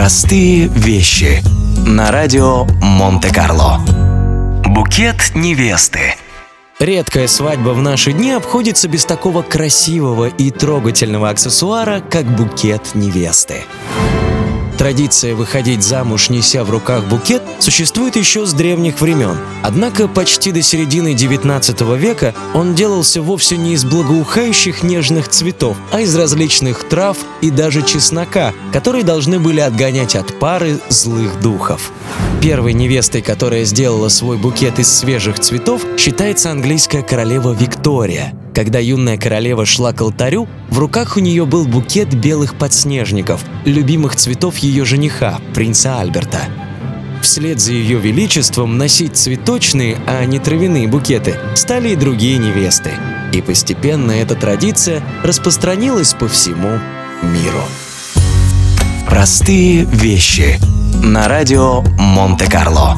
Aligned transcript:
Простые 0.00 0.68
вещи 0.68 1.42
на 1.86 2.10
радио 2.10 2.64
Монте-Карло. 2.80 3.80
Букет 4.64 5.32
невесты. 5.34 6.14
Редкая 6.78 7.26
свадьба 7.26 7.74
в 7.74 7.82
наши 7.82 8.12
дни 8.12 8.30
обходится 8.30 8.88
без 8.88 9.04
такого 9.04 9.42
красивого 9.42 10.28
и 10.28 10.50
трогательного 10.50 11.28
аксессуара, 11.28 12.00
как 12.00 12.24
букет 12.24 12.94
невесты. 12.94 13.56
Традиция 14.80 15.34
выходить 15.34 15.82
замуж, 15.82 16.30
неся 16.30 16.64
в 16.64 16.70
руках 16.70 17.04
букет, 17.04 17.42
существует 17.58 18.16
еще 18.16 18.46
с 18.46 18.54
древних 18.54 19.02
времен. 19.02 19.36
Однако 19.62 20.08
почти 20.08 20.52
до 20.52 20.62
середины 20.62 21.12
19 21.12 21.82
века 21.98 22.34
он 22.54 22.74
делался 22.74 23.20
вовсе 23.20 23.58
не 23.58 23.74
из 23.74 23.84
благоухающих 23.84 24.82
нежных 24.82 25.28
цветов, 25.28 25.76
а 25.92 26.00
из 26.00 26.16
различных 26.16 26.88
трав 26.88 27.18
и 27.42 27.50
даже 27.50 27.82
чеснока, 27.82 28.54
которые 28.72 29.04
должны 29.04 29.38
были 29.38 29.60
отгонять 29.60 30.16
от 30.16 30.38
пары 30.38 30.80
злых 30.88 31.42
духов. 31.42 31.92
Первой 32.40 32.72
невестой, 32.72 33.20
которая 33.20 33.64
сделала 33.64 34.08
свой 34.08 34.38
букет 34.38 34.78
из 34.78 34.90
свежих 34.90 35.40
цветов, 35.40 35.82
считается 35.98 36.50
английская 36.50 37.02
королева 37.02 37.52
Виктория. 37.52 38.32
Когда 38.60 38.78
юная 38.78 39.16
королева 39.16 39.64
шла 39.64 39.94
к 39.94 40.02
алтарю, 40.02 40.46
в 40.68 40.78
руках 40.78 41.16
у 41.16 41.20
нее 41.20 41.46
был 41.46 41.64
букет 41.64 42.12
белых 42.12 42.56
подснежников, 42.56 43.42
любимых 43.64 44.16
цветов 44.16 44.58
ее 44.58 44.84
жениха, 44.84 45.40
принца 45.54 45.98
Альберта. 45.98 46.40
Вслед 47.22 47.58
за 47.58 47.72
ее 47.72 47.98
величеством 47.98 48.76
носить 48.76 49.16
цветочные, 49.16 49.96
а 50.06 50.26
не 50.26 50.38
травяные 50.38 50.88
букеты 50.88 51.36
стали 51.54 51.88
и 51.88 51.96
другие 51.96 52.36
невесты. 52.36 52.90
И 53.32 53.40
постепенно 53.40 54.12
эта 54.12 54.34
традиция 54.34 55.02
распространилась 55.24 56.12
по 56.12 56.28
всему 56.28 56.78
миру. 57.22 57.64
Простые 59.08 59.84
вещи 59.86 60.60
на 61.02 61.28
радио 61.28 61.80
Монте-Карло. 61.98 62.89